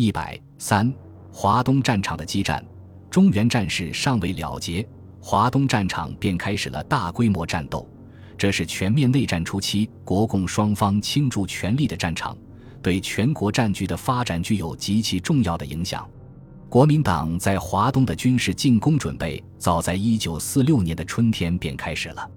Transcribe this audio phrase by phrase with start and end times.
[0.00, 0.94] 一百三，
[1.32, 2.64] 华东战场的激战，
[3.10, 4.88] 中原战事尚未了结，
[5.20, 7.84] 华东战场便开始了大规模战斗。
[8.36, 12.38] 这是全面内战初期国共双方倾注全力的战场，
[12.80, 16.08] 对全国战局的发展具有极其重要的影响。
[16.68, 22.30] 国民党在华东的军事进攻准备，早在一九四六年的春天便开始了。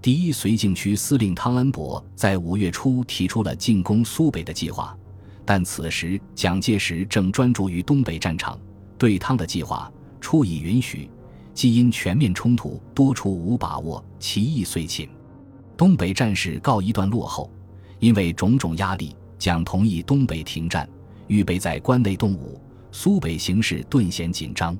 [0.00, 4.96] 第一绥靖区司令汤恩伯在五月初提出了进攻苏北的计划，
[5.52, 8.56] 但此时蒋介石正专注于东北战场，
[8.96, 11.10] 对汤的计划初已允许，
[11.52, 15.08] 既因全面冲突多处无把握，其意遂寝。
[15.76, 17.50] 东北战事告一段落后，
[17.98, 20.88] 因为种种压力，蒋同意东北停战，
[21.26, 22.56] 预备在关内动武。
[22.92, 24.78] 苏北形势顿显紧张，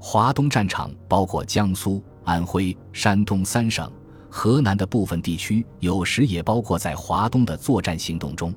[0.00, 3.88] 华东战场包括江苏、安徽、山东三省。
[4.28, 8.52] 河南的部分地区有时也包括在华东的作战行动中。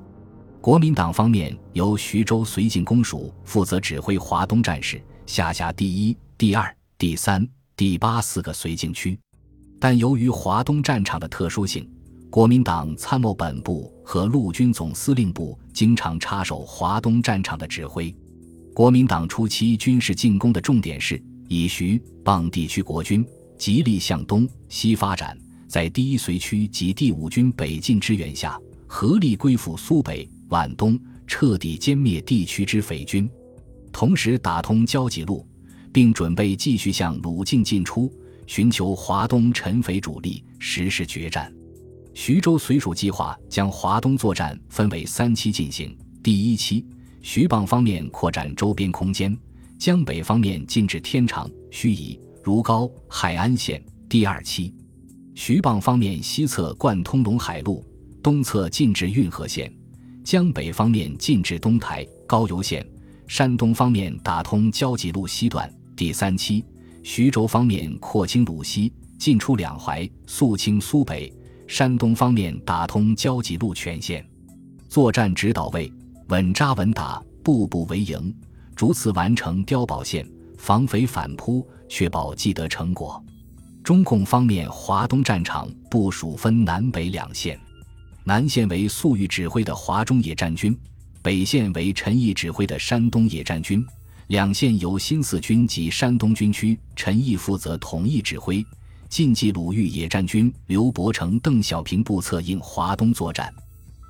[0.63, 9.19] 国民党方面由徐州绥靖公署负责指挥华东战事，下辖第一、第二、第三、第八四个绥靖区。
[9.77, 11.85] 但由于华东战场的特殊性，
[12.29, 18.15] 国民党参谋本部和陆军总司令部经常插手华东战场的指挥。
[18.73, 25.37] 国民党初期军事进攻的重点是以徐蚌地区国军极力向东西发展。
[25.67, 33.27] 在第一绥区及第五军北进支援下，合力归附苏北、皖东，彻底歼灭地区之匪军，
[33.91, 35.43] 同时打通交济路，
[35.91, 38.13] 并准备继续向鲁境进出，
[38.45, 41.51] 寻求华东陈匪主力，实施决战。
[42.13, 46.85] 徐州绥署计划将华东作战分为三期进行：第一期，
[47.23, 49.35] 徐蚌方面扩展周边空间，
[49.79, 54.71] 江北方面进至天长、盱眙、如皋、海安县；第二期。
[55.33, 57.83] 徐蚌方面西侧贯通陇海路，
[58.21, 59.67] 东侧进至运河县；
[60.23, 62.81] 江北方面进至东台、高邮县；
[63.27, 65.71] 山东方面打通交济路西段。
[65.95, 66.63] 第三期，
[67.03, 71.29] 徐州方面扩清鲁西，进出两淮，肃清苏北；
[71.67, 74.25] 山东方面打通交济路全线。
[74.87, 75.91] 作战指导为
[76.29, 78.33] 稳扎稳打，步步为营，
[78.75, 80.25] 逐次完成碉堡线，
[80.57, 83.21] 防匪反扑，确保既得成果。
[83.83, 87.59] 中共方面，华东战场部署分南北两线，
[88.25, 90.77] 南线为粟裕指挥的华中野战军，
[91.21, 93.85] 北线为陈毅指挥的山东野战军。
[94.27, 98.65] 两线由新四军及山东军区陈毅负责统一指挥。
[99.09, 103.53] 晋冀鲁豫野战军刘伯承、邓小平部策应华东作战。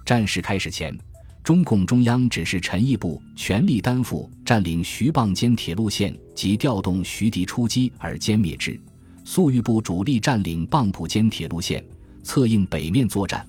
[0.06, 0.96] 战事开始前，
[1.44, 8.80] 中共中央指示陈毅部全力担负占领徐蚌间铁路线及调动徐敌出击而歼灭之。
[9.26, 11.84] 粟裕部主力占领蚌埠间铁路线，
[12.22, 13.46] 策应北面作战，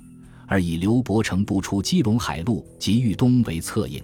[0.46, 4.02] 而以刘伯承部出基隆海路及豫东为策应。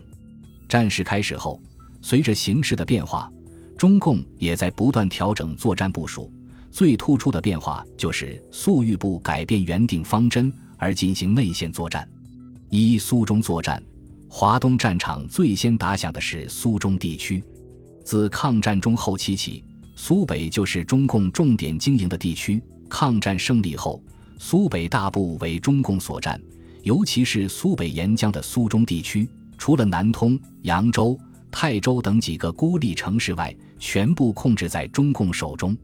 [0.69, 1.61] 战事开始后，
[2.01, 3.31] 随着形势的变化，
[3.77, 6.33] 中共也在不断调整作战部署。
[6.71, 12.09] 最突出的变化就是粟裕部改变原定方针，而进行内线作战。
[12.69, 13.83] 一苏中作战，
[14.29, 17.43] 华东战场最先打响的是苏中地区。
[18.05, 19.65] 自抗战中后期起。
[19.97, 22.63] 苏北就是中共重点经营的地区。
[22.89, 24.03] 抗战胜利后，
[24.43, 26.41] 苏北大部为中共所占，
[26.83, 29.29] 尤其是苏北沿江的苏中地区，
[29.59, 31.17] 除了南通、扬州、
[31.51, 35.77] 泰州等几个孤立城市外，全部控制在中共手中。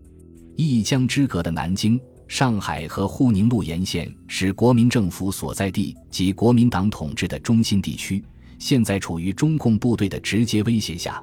[0.57, 8.25] 一江之隔的南京、上海和沪宁路沿线是国民政府所在地及国民党统治的中心地区，
[8.59, 11.23] 现在处于中共部队的直接威胁下。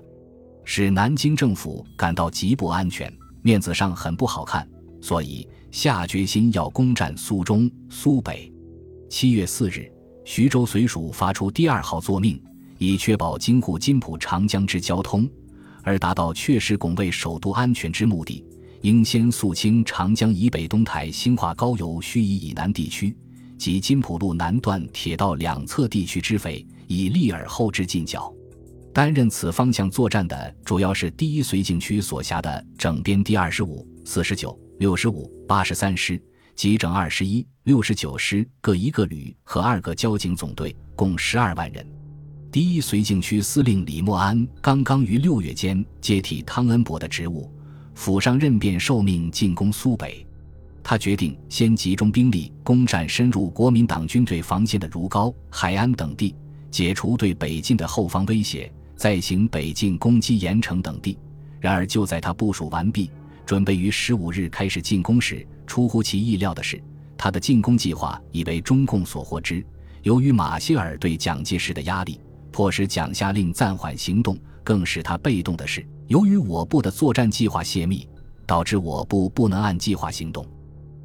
[0.63, 3.11] 使南京政府感到极不安全，
[3.41, 4.69] 面子上很不好看，
[5.01, 8.53] 所以下决心要攻占苏中、苏北。
[9.09, 9.91] 七月四日，
[10.23, 12.39] 徐州绥署发出第二号作命，
[12.77, 15.27] 以确保京沪津浦长江之交通，
[15.81, 18.45] 而达到确实拱卫首都安全之目的，
[18.81, 23.17] 应先肃清长江以北东台兴化高邮盱眙以南地区
[23.57, 28.31] 及津浦路南段铁道两侧地区之匪，以立而后至近剿。
[28.93, 36.21] 担任此方向作战的主要是第一绥靖区所辖的整编第二十五、四十九、六十五、八十三师
[36.55, 41.87] 及整二十一、六十九师各一个旅和二个交警总队，共十二万人。
[42.51, 47.49] 第一绥靖区司令李默安刚刚于六月间接替汤恩伯的职务，
[47.95, 50.27] 府上任便受命进攻苏北。
[50.83, 56.35] 他决定先集中兵力攻占深入国民党军队防线的如皋、海安等地，
[56.69, 58.69] 解除对北进的后方威胁。
[58.97, 61.17] 再行北进攻击盐城等地，
[61.61, 63.09] 然而就在他部署完毕，
[63.45, 66.81] 准备于十五日开始进攻时，出乎其意料的是，
[67.17, 69.65] 他的进攻计划已被中共所获知。
[70.01, 72.19] 由于马歇尔对蒋介石的压力，
[72.51, 74.37] 迫使蒋下令暂缓行动。
[74.65, 78.07] 更使他被动的是，由于我部的作战计划泄密，
[78.45, 80.47] 导致我部不能按计划行动。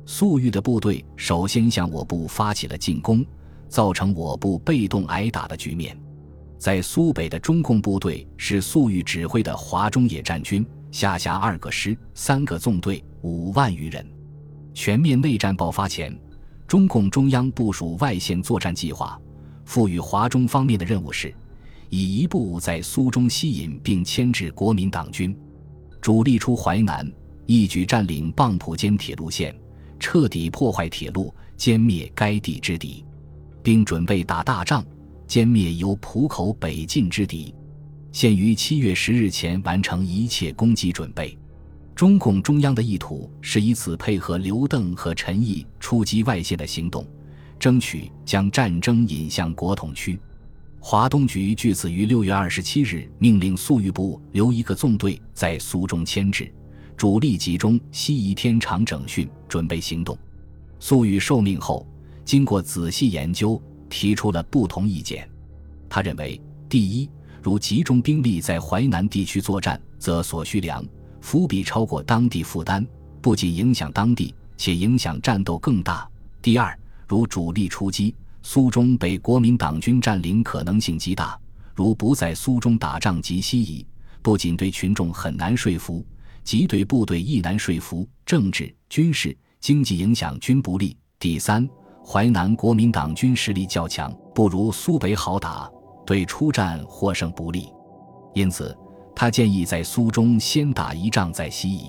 [0.07, 3.27] 粟裕的部队首先向我部发起了进攻，
[3.69, 5.99] 造成我部被动挨打的局面。
[6.57, 14.07] 在苏北的中共部队是粟裕指挥的华中野战军，下辖二个师、三个纵队，五万余人。
[14.75, 16.17] 全面内战爆发前。
[16.67, 19.19] 中共中央部署外线作战计划，
[19.65, 21.35] 赋予华中方面的任务是，
[21.89, 25.35] 以一部在苏中吸引并牵制国民党军，
[25.99, 27.11] 主力出淮南，
[27.47, 29.59] 一举占领蚌埠间铁路线，
[29.99, 33.03] 彻底破坏铁路，歼灭该地之敌，
[33.63, 34.85] 并准备打大仗，
[35.27, 37.55] 歼灭由浦口北进之敌，
[38.13, 41.37] 现于七月十日前完成一切攻击准备。
[41.95, 47.05] 中共中央的意图是以此配合刘邓和陈毅出击外线的行动，
[47.59, 50.19] 争取将战争引向国统区。
[50.81, 56.53] 华东局据此于六月二十七日命令粟裕部留一个纵队在苏中牵制，
[56.97, 60.17] 主力集中西夷天长整训，准备行动。
[60.79, 61.85] 粟裕受命后，
[62.25, 65.29] 经过仔细研究，提出了不同意见。
[65.89, 67.11] 他认为，第一，
[67.49, 70.85] 如集中兵力在淮南地区作战，则所需粮。
[71.23, 72.87] 伏笔超过当地负担，
[73.23, 76.07] 不仅影响当地，且影响战斗更大。
[76.43, 81.41] 第二，如主力出击，苏中被国民党军占领可能性极大。
[81.75, 83.87] 如不在苏中打仗及西移，
[84.21, 86.05] 不仅对群众很难说服，
[86.45, 88.07] 即对部队亦难说服。
[88.27, 90.95] 政治、军事、经济影响均不利。
[91.19, 91.67] 第三，
[92.05, 95.67] 淮南国民党军实力较强，不如苏北好打，
[96.09, 97.71] 对出战获胜不利。
[98.33, 98.75] 因此。
[99.21, 101.89] 他建议在苏中先打一仗再西移，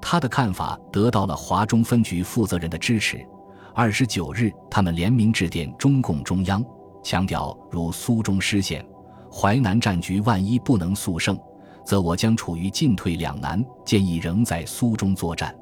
[0.00, 3.26] 他的看法得到了华中分局负责人的支持。
[3.74, 6.64] 二十九日，他们联名致电中共中央，
[7.02, 8.86] 强调如苏中失陷，
[9.28, 11.36] 淮南战局万一不能速胜，
[11.84, 15.52] 则我将处于进退两难，建议仍在苏中作战。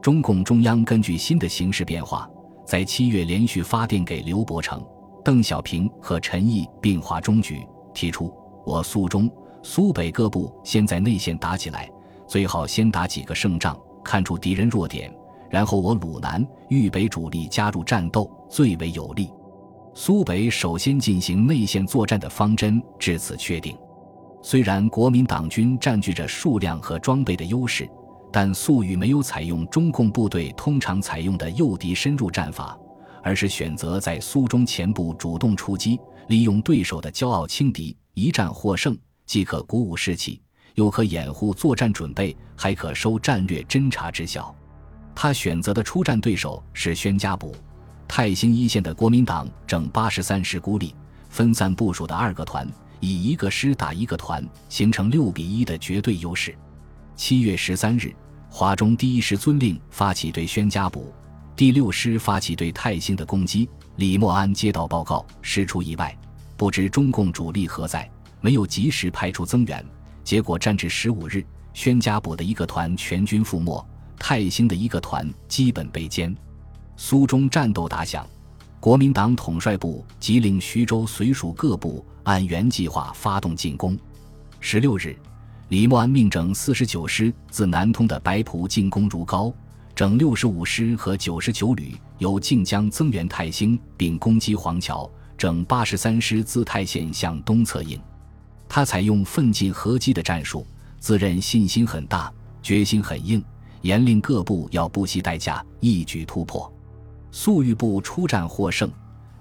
[0.00, 2.30] 中共中央根据新的形势变化，
[2.64, 4.80] 在七月连续发电给刘伯承、
[5.26, 8.32] 邓小平和陈毅，并华中局提出：
[8.64, 9.28] 我苏中。
[9.60, 11.90] 苏北各部先在内线打起来，
[12.28, 15.12] 最好先打几个胜仗，看出敌人弱点，
[15.50, 19.28] 然后我鲁南、豫北主力加入战斗，最为有利。
[19.94, 23.76] 苏北首先进行内线作战的方针至此确定。
[24.42, 27.90] 虽然国民党军占据着数量和装备的优势，
[28.30, 32.78] 但粟裕没有采用中共部队通常采用的诱敌深入战法，
[33.26, 38.96] 而是选择在苏中前部主动出击，利用对手的骄傲轻敌，一战获胜。
[39.26, 40.40] 既可鼓舞士气，
[40.76, 44.54] 又可掩护作战准备，还可收战略侦察之效。
[45.12, 47.50] 他选择的出战对手是宣家堡、
[48.06, 50.94] 泰兴一线的国民党整八十三师孤立
[51.28, 52.64] 分散部署的二个团，
[53.00, 56.56] 以一个师打一个团，形成六比一的绝对优势。
[57.16, 58.14] 七月十三日，
[58.48, 61.02] 华中第一师遵令发起对宣家堡，
[61.56, 63.66] 第六师发起对泰兴的攻击。
[63.96, 66.14] 李默安接到报告，师出意外，
[66.54, 68.08] 不知中共主力何在。
[68.42, 69.82] 没有及时派出增援，
[70.22, 71.42] 结果战至十五日，
[71.72, 73.82] 宣家堡的一个团全军覆没，
[74.18, 76.36] 泰兴的一个团基本被歼。
[76.98, 78.28] 苏中战斗打响，
[78.78, 83.98] 国民党统帅部即令徐州随属各部按原计划发动进攻。
[84.60, 85.16] 十六日，
[85.70, 89.52] 李默安命整四十九师自南通的白浦进攻如皋，
[89.96, 97.98] 整六十五师和九十九旅由靖江增援泰兴，并攻击黄桥，整八十三师自泰县向东侧应。
[98.68, 100.66] 他采用奋进合击的战术，
[100.98, 102.30] 自认信心很大，
[102.62, 103.42] 决心很硬，
[103.80, 106.70] 严令各部要不惜代价一举突破。
[107.30, 108.92] 粟裕部出战获胜，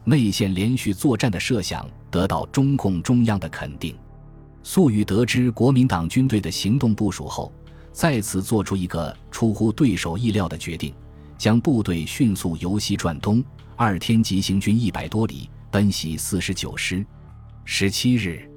[0.05, 3.93] 内线连续作战的设想得到中共中央的肯定。
[4.63, 7.51] 粟裕得知国民党军队的行动部署后，
[7.95, 10.93] 再次做出一个出乎对手意料的决定，
[11.37, 13.41] 将部队迅速由西转东，
[13.77, 17.05] 二天急行军一百多里，奔袭四十九师。
[17.63, 18.51] 十七日。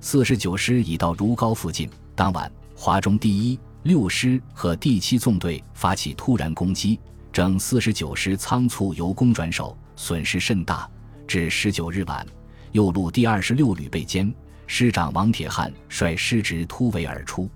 [0.00, 1.86] 四十九师已到如皋附近。
[2.14, 6.98] 当晚，华中第一、六师和第七纵队发起突然攻击，
[7.30, 10.88] 整四十九师仓促由攻转守，损失甚大。
[11.26, 12.26] 至十九日晚，
[12.72, 14.32] 右路第二十六旅被歼，
[14.66, 17.50] 师长王铁汉率师直突围而出。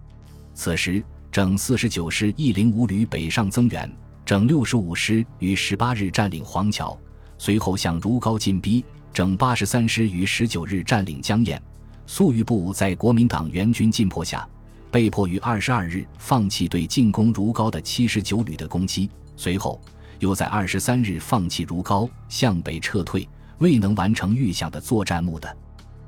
[0.55, 3.91] 此时，整四十九师一零五旅北上增援，
[4.23, 6.95] 整六十五师于十八日占领黄桥，
[7.39, 8.85] 随后向如皋进逼。
[9.15, 11.59] 整八十三师于十九日占领江堰。
[12.07, 14.47] 粟裕部在国民党援军进迫下，
[14.91, 19.81] 被迫于二十二日放弃对进攻如皋的七十九旅的攻击，随后
[20.19, 25.57] 又在二十三日放弃如皋，向北撤退，未能完成预想的作战目的。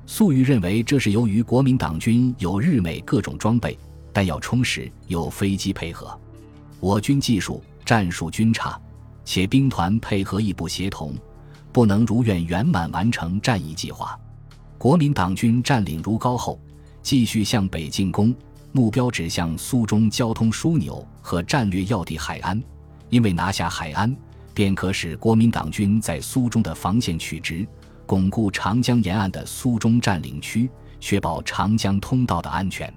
[0.05, 3.79] 粟裕认为这是由于国民党军有日美各种装备，
[4.15, 6.19] 但要充实，有飞机配合，
[6.79, 8.81] 我军技术战术均差，
[9.25, 11.15] 且兵团配合亦不协同，
[11.73, 14.17] 不能如愿圆满完成战役计划。
[14.79, 16.61] 国民党军占领如皋后，
[17.03, 18.33] 继续向北进攻，
[18.71, 22.63] 目标指向苏中交通枢纽和战略要地海安，
[23.11, 24.17] 因为拿下海安，
[24.55, 27.67] 便可使国民党军在苏中的防线取直。
[28.07, 32.93] 巩固长江沿岸的苏中占领区，确保长江通道的安全。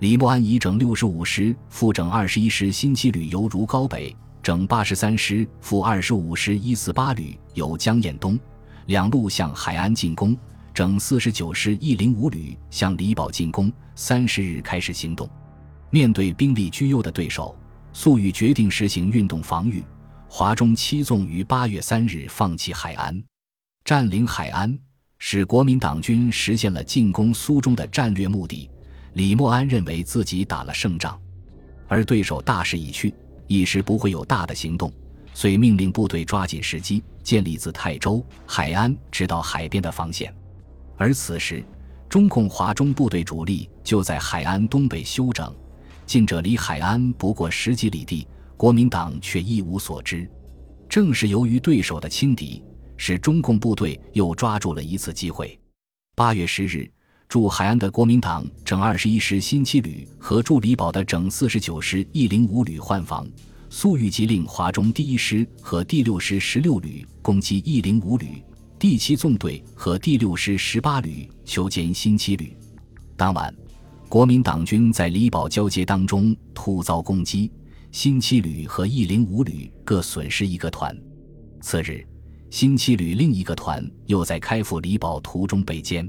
[0.00, 8.38] 李默安以整六十五师副整二十一师新七旅由如皋北，整八十三师副二十五师一四八旅由江堰东
[8.86, 10.36] 两路向海安进攻，
[10.74, 13.72] 整四十九师一零五旅向李堡进攻。
[13.94, 15.30] 三十日开始行动。
[15.90, 17.56] 面对兵力居优的对手，
[17.92, 19.84] 粟裕决定实行运动防御。
[20.28, 23.22] 华中七纵于八月三日放弃海安。
[23.84, 24.76] 占领海安，
[25.18, 28.68] 使国民党军实现了进攻苏中的战略目的。
[29.14, 31.20] 李默安认为自己打了胜仗，
[31.88, 33.14] 而对手大势已去，
[33.46, 34.92] 一时不会有大的行动，
[35.32, 40.34] 遂命令部队抓紧时机，建立自泰州、海安直到海边的防线。
[40.96, 41.64] 而此时，
[42.08, 45.54] 中共华中部队主力就在海安东北休整，
[46.06, 50.28] 近者离海安不过十几里地，国民党却一无所知。
[50.88, 52.62] 正是由于对手的轻敌。
[52.96, 55.58] 使中共部队又抓住了一次机会。
[56.14, 56.88] 八月十日，
[57.34, 63.28] 驻海安的国民党整二十一师新七旅和驻李堡的整四十九师一零五旅换防，
[63.68, 68.40] 粟裕即令华中第一师和第六师十六旅攻击一零五旅，
[68.78, 72.56] 第七纵队和第六师十八旅求歼新七旅。
[73.16, 73.52] 当晚，
[74.08, 77.50] 国民党军在李堡交接当中突遭攻击，
[77.90, 80.96] 新七旅和一零五旅各损失一个团。
[81.60, 82.06] 次日。
[82.48, 86.08] 新七旅另一个团又在开赴李堡途中被歼。